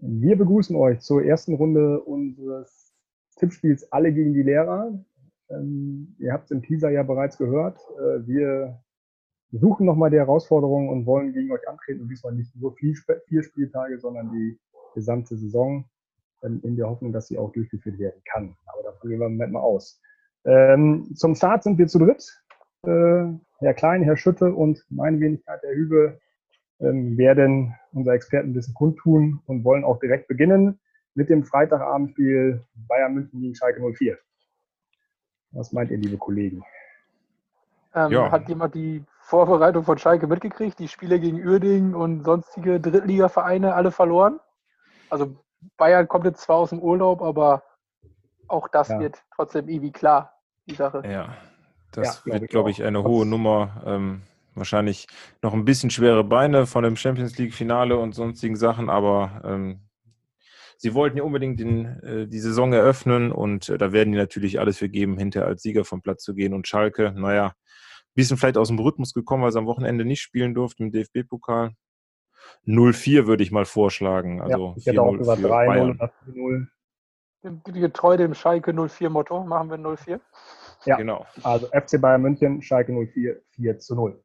[0.00, 2.92] Wir begrüßen euch zur ersten Runde unseres
[3.36, 4.92] Tippspiels Alle gegen die Lehrer.
[5.50, 7.80] Ähm, ihr habt es im Teaser ja bereits gehört.
[7.98, 8.80] Äh, wir
[9.50, 12.02] suchen nochmal die Herausforderungen und wollen gegen euch antreten.
[12.02, 12.94] Und diesmal nicht nur vier,
[13.26, 14.58] vier Spieltage, sondern die
[14.94, 15.84] gesamte Saison
[16.42, 18.56] ähm, in der Hoffnung, dass sie auch durchgeführt werden kann.
[18.66, 20.00] Aber davon gehen wir im Moment mal aus.
[20.44, 22.40] Ähm, zum Start sind wir zu dritt.
[22.86, 26.20] Äh, Herr Klein, Herr Schütte und meine Wenigkeit, Herr Hübe,
[26.78, 30.78] werden unser Expertenwissen kundtun und wollen auch direkt beginnen
[31.14, 34.16] mit dem Freitagabendspiel Bayern München gegen Schalke 04.
[35.50, 36.62] Was meint ihr, liebe Kollegen?
[37.94, 38.30] Ähm, ja.
[38.30, 40.78] Hat jemand die Vorbereitung von Schalke mitgekriegt?
[40.78, 44.38] Die Spiele gegen Uerdingen und sonstige Drittligavereine alle verloren?
[45.10, 45.36] Also
[45.76, 47.62] Bayern kommt jetzt zwar aus dem Urlaub, aber
[48.46, 49.00] auch das ja.
[49.00, 50.34] wird trotzdem irgendwie klar,
[50.68, 51.02] die Sache.
[51.04, 51.34] Ja,
[51.92, 53.82] das ja, wird, glaube ich, eine hohe Nummer.
[53.84, 54.22] Ähm,
[54.58, 55.06] wahrscheinlich
[55.42, 59.88] noch ein bisschen schwere Beine von dem Champions League-Finale und sonstigen Sachen, aber ähm,
[60.78, 64.58] sie wollten ja unbedingt den, äh, die Saison eröffnen und äh, da werden die natürlich
[64.60, 66.54] alles für geben, hinterher als Sieger vom Platz zu gehen.
[66.54, 70.20] Und Schalke, naja, ein bisschen vielleicht aus dem Rhythmus gekommen, weil sie am Wochenende nicht
[70.20, 71.72] spielen durften im DFB-Pokal.
[72.66, 74.40] 0-4 würde ich mal vorschlagen.
[74.40, 76.66] Also ja, ich hätte auch über 3-0 oder 4-0.
[77.72, 80.20] Getreu dem Schalke 04-Motto machen wir 0-4.
[80.84, 81.26] Ja, genau.
[81.42, 84.22] Also FC Bayern München, Schalke 04, 4 zu 0.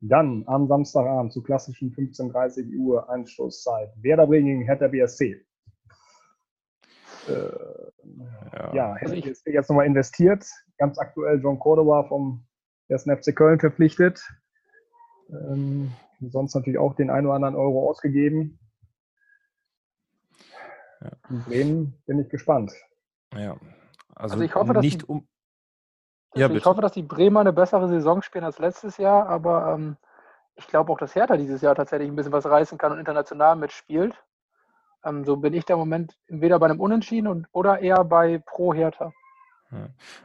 [0.00, 3.90] Dann am Samstagabend zu klassischen 15.30 Uhr Anstoßzeit.
[4.00, 5.44] Werder Bremen Hertha BSC.
[7.26, 7.32] Äh,
[8.52, 10.46] ja, ja Hertha BSC jetzt nochmal investiert.
[10.76, 12.46] Ganz aktuell John Cordova vom
[12.90, 13.04] 1.
[13.04, 14.22] FC Köln verpflichtet.
[15.30, 18.58] Ähm, sonst natürlich auch den einen oder anderen Euro ausgegeben.
[21.00, 21.10] Ja.
[21.46, 22.72] Bremen bin ich gespannt.
[23.34, 23.58] Ja,
[24.14, 25.28] also, also ich hoffe, dass nicht um.
[26.34, 29.96] Ja, ich hoffe, dass die Bremer eine bessere Saison spielen als letztes Jahr, aber ähm,
[30.56, 33.56] ich glaube auch, dass Hertha dieses Jahr tatsächlich ein bisschen was reißen kann und international
[33.56, 34.14] mitspielt.
[35.04, 38.38] Ähm, so bin ich da im Moment entweder bei einem Unentschieden und, oder eher bei
[38.38, 39.12] Pro Hertha.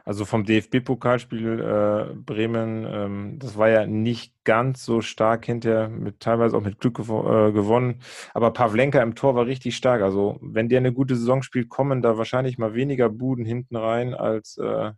[0.06, 6.20] Also vom DFB-Pokalspiel äh, Bremen, ähm, das war ja nicht ganz so stark hinterher, mit,
[6.20, 8.00] teilweise auch mit Glück gew äh, gewonnen.
[8.32, 10.00] Aber Pavlenka im Tor war richtig stark.
[10.00, 14.14] Also wenn der eine gute Saison spielt, kommen da wahrscheinlich mal weniger Buden hinten rein
[14.14, 14.92] als äh,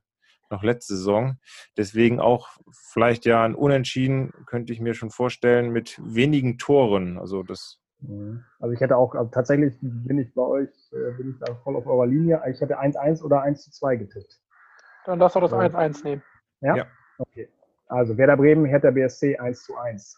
[0.51, 1.39] noch letzte Saison.
[1.77, 7.19] Deswegen auch vielleicht ja ein Unentschieden, könnte ich mir schon vorstellen, mit wenigen Toren.
[7.19, 8.45] Also das Mhm.
[8.61, 11.77] Also ich hätte auch, also tatsächlich bin ich bei euch, äh, bin ich da voll
[11.77, 12.43] auf eurer Linie.
[12.51, 14.41] Ich hätte 1-1 oder 1-2 getippt.
[15.07, 16.23] Dann darfst du das 1-1 nehmen.
[16.61, 16.77] Ja?
[16.77, 16.87] ja?
[17.19, 17.49] Okay.
[17.87, 20.17] Also Werder Bremen, Hertha BSC 1-1.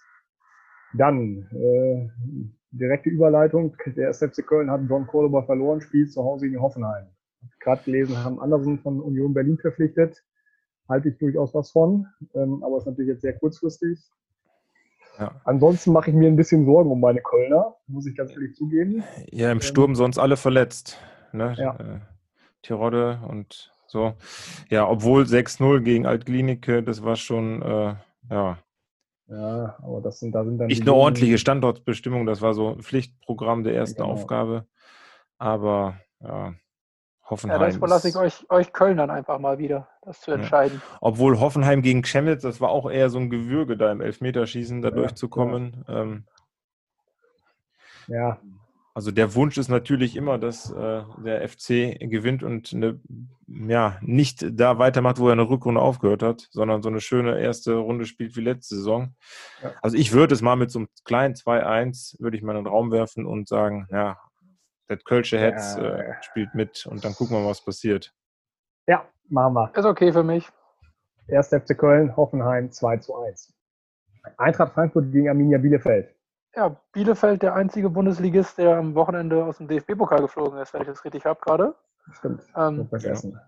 [0.95, 2.09] Dann äh,
[2.71, 3.77] direkte Überleitung.
[3.87, 7.09] Der SFC Köln hat John Cordoba verloren, spielt zu Hause gegen Hoffenheim.
[7.61, 10.25] Gerade gelesen, haben Andersen von Union Berlin verpflichtet.
[10.89, 13.99] Halte ich durchaus was von, ähm, aber ist natürlich jetzt sehr kurzfristig.
[15.19, 15.41] Ja.
[15.45, 19.03] Ansonsten mache ich mir ein bisschen Sorgen um meine Kölner, muss ich ganz ehrlich zugeben.
[19.31, 20.99] Ja, im Sturm sonst alle verletzt.
[21.33, 21.55] Ne?
[21.59, 21.77] Ja.
[21.77, 22.01] Äh,
[22.63, 24.15] Tirode und so.
[24.71, 27.95] Ja, obwohl 6-0 gegen Altklinike, das war schon, äh,
[28.31, 28.59] ja.
[29.29, 30.69] Ja, aber das sind, da sind dann.
[30.69, 34.13] Nicht eine ordentliche Standortbestimmung, das war so ein Pflichtprogramm der ersten genau.
[34.13, 34.67] Aufgabe.
[35.37, 36.55] Aber ja,
[37.31, 37.61] Hoffenheim.
[37.61, 40.81] Ja, das überlasse ich euch, euch Kölnern einfach mal wieder, das zu entscheiden.
[40.83, 40.99] Ja.
[41.01, 44.89] Obwohl Hoffenheim gegen Chemnitz, das war auch eher so ein Gewürge, da im Elfmeterschießen da
[44.89, 45.85] ja, durchzukommen.
[45.87, 46.03] Ja.
[46.03, 46.25] Ähm,
[48.09, 48.39] ja.
[48.95, 53.01] Also der Wunsch ist natürlich immer, dass äh, der FC gewinnt und eine,
[53.47, 57.75] ja, nicht da weitermacht, wo er eine Rückrunde aufgehört hat, sondern so eine schöne erste
[57.77, 59.15] Runde spielt wie letzte Saison.
[59.83, 62.73] Also ich würde es mal mit so einem kleinen 2-1, würde ich mal in den
[62.73, 64.19] Raum werfen und sagen, ja,
[64.89, 65.85] das Kölsche Hetz ja.
[65.85, 68.15] äh, spielt mit und dann gucken wir mal, was passiert.
[68.87, 69.71] Ja, machen wir.
[69.75, 70.49] Ist okay für mich.
[71.29, 73.55] Erst FC Köln, Hoffenheim 2 zu 1.
[74.39, 76.15] Eintracht Frankfurt gegen Arminia Bielefeld.
[76.55, 80.89] Ja, Bielefeld der einzige Bundesligist, der am Wochenende aus dem DFB-Pokal geflogen ist, wenn ich
[80.89, 81.75] das richtig habe gerade.
[82.13, 82.43] Stimmt.
[82.57, 83.39] Ähm, vergessen.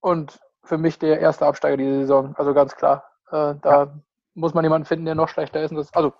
[0.00, 3.04] Und für mich der erste Absteiger diese Saison, also ganz klar.
[3.30, 3.94] Äh, da ja.
[4.34, 5.74] muss man jemanden finden, der noch schlechter ist.
[5.74, 6.12] Das, also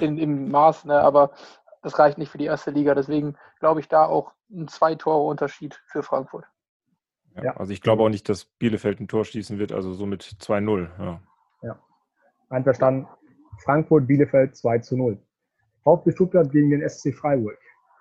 [0.00, 1.30] in, im Maß, ne, aber
[1.86, 2.96] das reicht nicht für die erste Liga.
[2.96, 6.44] Deswegen glaube ich da auch ein Zwei-Tore-Unterschied für Frankfurt.
[7.40, 10.24] Ja, also ich glaube auch nicht, dass Bielefeld ein Tor schießen wird, also so mit
[10.24, 10.88] 2-0.
[10.98, 11.20] Ja.
[11.62, 11.78] ja.
[12.48, 13.06] Einverstanden.
[13.62, 15.22] Frankfurt, Bielefeld 2 zu 0.
[15.84, 17.58] VfB Stuttgart gegen den SC Freiburg.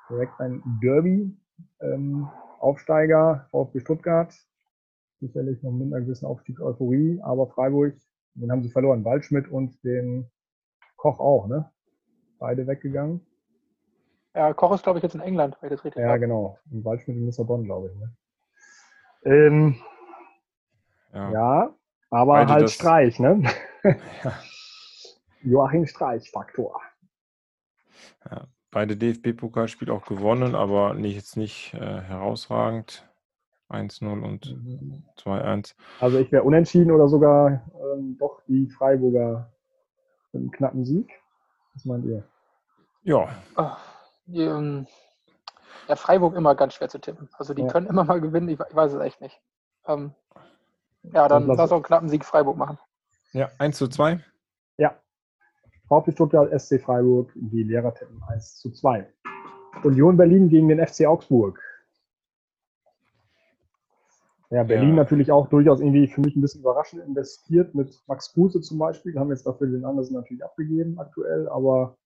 [0.10, 1.38] Direkt ein Derby.
[1.80, 2.28] Ähm,
[2.60, 4.34] Aufsteiger, VfB Stuttgart.
[5.20, 7.94] Sicherlich noch mit einer gewissen Aufstiegseuphorie, aber Freiburg,
[8.34, 9.06] den haben sie verloren.
[9.06, 10.32] Waldschmidt und den
[10.96, 11.72] Koch auch, ne?
[12.40, 13.22] Beide weggegangen.
[14.36, 16.20] Ja, Koch ist, glaube ich, jetzt in England, weil das richtig Ja, habe.
[16.20, 16.60] genau.
[16.70, 17.96] Im Waldschmidt in Lissabon, glaube ich.
[17.98, 18.16] Ne?
[19.24, 19.76] Ähm,
[21.14, 21.32] ja.
[21.32, 21.76] ja.
[22.10, 23.44] aber weil halt Streich, ne?
[24.24, 24.34] Ja.
[25.44, 26.82] Joachim Streich, Faktor.
[28.30, 28.48] Ja.
[28.72, 33.08] beide DFB-Pokalspiele auch gewonnen, aber nicht, jetzt nicht äh, herausragend.
[33.70, 34.56] 1-0 und
[35.18, 35.76] 2-1.
[36.00, 37.64] Also ich wäre unentschieden oder sogar
[37.96, 39.52] ähm, doch die Freiburger
[40.32, 41.12] mit einem knappen Sieg.
[41.74, 42.24] Was meint ihr?
[43.04, 43.28] Ja.
[43.56, 43.95] Ach,
[44.28, 44.88] ähm,
[45.88, 47.30] ja, Freiburg immer ganz schwer zu tippen.
[47.38, 47.68] Also die ja.
[47.68, 49.40] können immer mal gewinnen, ich, ich weiß es echt nicht.
[49.88, 50.14] Ähm,
[51.04, 52.80] ja, dann, dann lass auch einen knappen Sieg Freiburg machen.
[53.34, 54.20] Ja, 1 zu 2.
[54.78, 54.96] Ja.
[55.88, 59.08] VfB Stuttgart, SC Freiburg, die Lehrer tippen 1 zu 2.
[59.84, 61.62] Union Berlin gegen den FC Augsburg.
[64.50, 64.96] Ja, Berlin ja.
[64.96, 69.14] natürlich auch durchaus irgendwie für mich ein bisschen überraschend investiert mit Max Kruse zum Beispiel.
[69.14, 71.98] Wir haben jetzt dafür den Andersen natürlich abgegeben aktuell, aber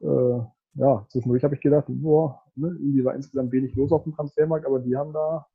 [0.00, 0.40] äh,
[0.74, 4.66] ja, zwischendurch habe ich gedacht, boah, ne, irgendwie war insgesamt wenig los auf dem Transfermarkt,
[4.66, 5.46] aber die haben da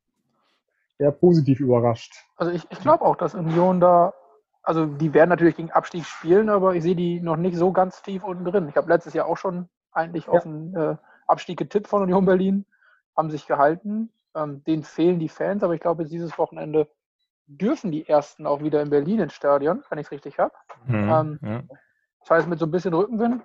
[1.00, 2.14] eher positiv überrascht.
[2.38, 4.14] Also ich, ich glaube auch, dass Union da,
[4.64, 8.02] also die werden natürlich gegen Abstieg spielen, aber ich sehe die noch nicht so ganz
[8.02, 8.68] tief unten drin.
[8.70, 10.34] Ich habe letztes Jahr auch schon eigentlich ja.
[10.34, 10.96] auf den äh,
[11.28, 12.66] Abstieg getippt von Union Berlin,
[13.16, 14.12] haben sich gehalten.
[14.36, 16.88] Ähm, denen fehlen die Fans, aber ich glaube, dieses Wochenende
[17.48, 20.54] dürfen die Ersten auch wieder in Berlin ins Stadion, wenn ich es richtig habe.
[20.86, 21.64] Mhm, ähm, ja.
[22.20, 23.42] Das heißt, mit so ein bisschen Rückenwind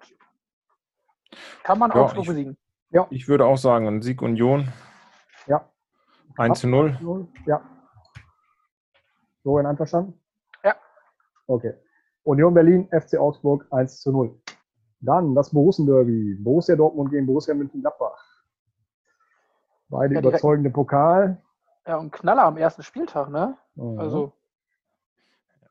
[1.62, 2.56] kann man ja, Augsburg besiegen.
[2.90, 3.06] Ja.
[3.10, 4.68] Ich würde auch sagen, ein Sieg Union.
[5.46, 5.68] Ja.
[6.36, 7.28] 1 zu 0.
[7.46, 7.60] Ja.
[9.44, 10.20] So in einverstanden?
[10.62, 10.76] Ja.
[11.46, 11.74] Okay.
[12.22, 14.40] Union Berlin, FC Augsburg 1 zu 0.
[15.00, 16.36] Dann das Borussen-Derby.
[16.40, 18.24] Borussia Dortmund gegen Borussia Mönchengladbach.
[19.88, 21.42] Beide ja, überzeugende Pokal.
[21.86, 23.56] Ja, und Knaller am ersten Spieltag, ne?
[23.74, 23.98] Mhm.
[23.98, 24.32] Also.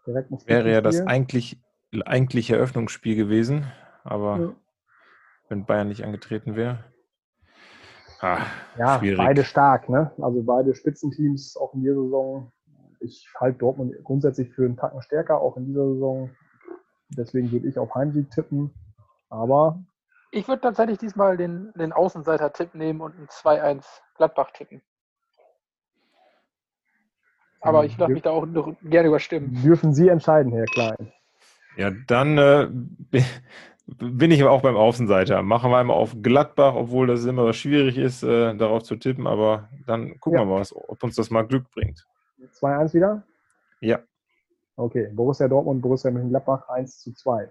[0.05, 1.61] Wäre ja das eigentlich,
[2.05, 3.71] eigentliche Eröffnungsspiel gewesen,
[4.03, 4.55] aber ja.
[5.51, 6.83] Wenn Bayern nicht angetreten wäre.
[8.21, 8.39] Ah,
[8.77, 9.17] ja, schwierig.
[9.17, 10.11] beide stark, ne?
[10.21, 12.51] Also beide Spitzenteams auch in dieser Saison.
[13.01, 16.29] Ich halte Dortmund grundsätzlich für einen Tacken stärker, auch in dieser Saison.
[17.09, 18.73] Deswegen würde ich auf Heimsieg tippen.
[19.29, 19.83] Aber
[20.31, 23.83] ich würde tatsächlich diesmal den, den Außenseiter-Tipp nehmen und ein 2-1
[24.15, 24.81] Gladbach tippen.
[27.59, 28.47] Aber ich lasse mich da auch
[28.83, 29.61] gerne überstimmen.
[29.61, 31.11] Dürfen Sie entscheiden, Herr Klein.
[31.75, 32.69] Ja, dann äh,
[33.85, 35.41] bin ich aber auch beim Außenseiter.
[35.43, 39.27] Machen wir einmal auf Gladbach, obwohl das immer schwierig ist, äh, darauf zu tippen.
[39.27, 40.45] Aber dann gucken ja.
[40.45, 42.05] wir mal, ob uns das mal Glück bringt.
[42.59, 43.23] 2-1 wieder?
[43.81, 43.99] Ja.
[44.75, 47.49] Okay, Borussia Dortmund, Borussia Mönchengladbach 1 zu 2.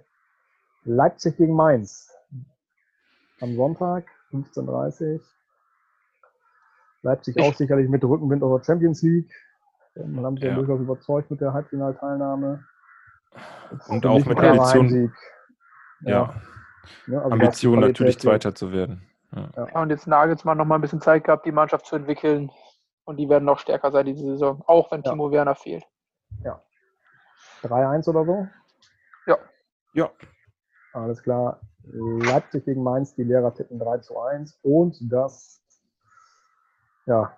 [0.85, 2.11] Leipzig gegen Mainz
[3.41, 5.21] am Sonntag, 15.30 Uhr.
[7.03, 9.31] Leipzig ich auch sicherlich mit Rückenwind aus der Champions League.
[9.95, 10.55] Man sie ja.
[10.55, 12.65] durchaus überzeugt mit der Halbfinalteilnahme.
[13.89, 15.05] Und auch mit Ambition.
[15.05, 15.11] Ja.
[16.03, 16.35] Ja.
[17.07, 19.07] ja also Ambition natürlich Zweiter zu werden.
[19.33, 19.81] Ja.
[19.81, 22.51] und jetzt Nagelsmann noch mal ein bisschen Zeit gehabt, die Mannschaft zu entwickeln.
[23.05, 25.85] Und die werden noch stärker sein diese Saison, auch wenn Timo Werner fehlt.
[26.45, 26.63] Ja.
[27.63, 28.49] 3-1 oder so?
[29.27, 29.39] Ja.
[29.95, 30.11] Ja.
[30.93, 31.61] Alles klar.
[31.83, 35.63] Leipzig gegen Mainz, die Lehrer tippen 3 zu 1 und das,
[37.07, 37.37] ja,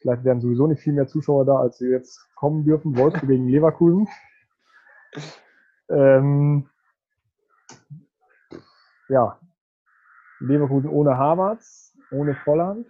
[0.00, 2.96] vielleicht werden sowieso nicht viel mehr Zuschauer da, als sie jetzt kommen dürfen.
[2.96, 4.08] Wolfsburg gegen Leverkusen.
[5.90, 6.70] Ähm,
[9.08, 9.38] ja,
[10.40, 12.86] Leverkusen ohne Havertz, ohne Volland.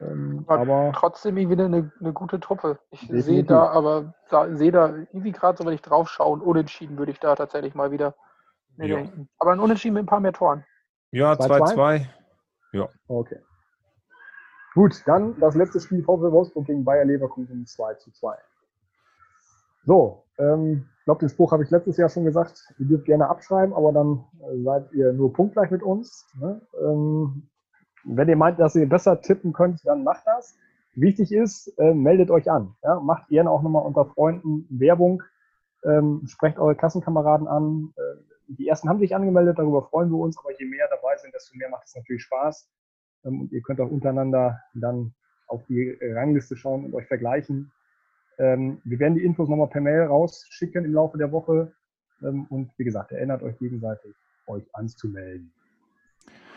[0.00, 2.78] Ähm, aber trotzdem irgendwie eine, eine gute Truppe.
[2.90, 6.40] Ich sehe da aber da, sehe da irgendwie gerade so, wenn ich drauf schaue, und
[6.40, 8.14] unentschieden würde ich da tatsächlich mal wieder
[8.78, 8.96] ja.
[8.96, 9.28] denken.
[9.38, 10.64] Aber ein Unentschieden mit ein paar mehr Toren.
[11.10, 12.06] Ja, 2-2.
[12.72, 12.88] Ja.
[13.08, 13.40] Okay.
[14.74, 18.36] Gut, dann das letzte Spiel VfL Wolfsburg gegen Bayer Leverkusen 2 zu 2.
[19.84, 22.62] So, ähm, ich glaube, den Spruch habe ich letztes Jahr schon gesagt.
[22.78, 26.26] Ihr dürft gerne abschreiben, aber dann äh, seid ihr nur punktgleich mit uns.
[26.40, 26.60] Ne?
[26.82, 27.48] Ähm,
[28.04, 30.56] wenn ihr meint, dass ihr besser tippen könnt, dann macht das.
[30.94, 32.74] Wichtig ist, äh, meldet euch an.
[32.82, 33.00] Ja?
[33.00, 35.22] Macht gerne auch nochmal unter Freunden Werbung.
[35.84, 37.92] Ähm, sprecht eure Klassenkameraden an.
[37.96, 41.32] Äh, die ersten haben sich angemeldet, darüber freuen wir uns, aber je mehr dabei sind,
[41.34, 42.68] desto mehr macht es natürlich Spaß.
[43.24, 45.14] Ähm, und ihr könnt auch untereinander dann
[45.46, 47.72] auf die Rangliste schauen und euch vergleichen.
[48.40, 51.72] Ähm, wir werden die Infos nochmal per Mail rausschicken im Laufe der Woche.
[52.22, 54.14] Ähm, und wie gesagt, erinnert euch gegenseitig,
[54.46, 55.52] euch anzumelden.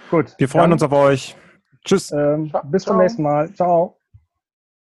[0.10, 0.34] Gut.
[0.38, 1.36] Wir freuen dann, uns auf euch.
[1.84, 2.12] Tschüss.
[2.12, 3.54] Ähm, bis zum nächsten Mal.
[3.54, 3.98] Ciao.